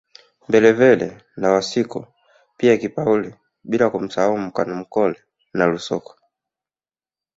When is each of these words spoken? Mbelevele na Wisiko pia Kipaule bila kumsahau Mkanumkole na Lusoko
Mbelevele 0.47 1.09
na 1.37 1.51
Wisiko 1.55 2.07
pia 2.57 2.77
Kipaule 2.77 3.35
bila 3.63 3.89
kumsahau 3.89 4.37
Mkanumkole 4.37 5.23
na 5.53 5.65
Lusoko 5.65 6.15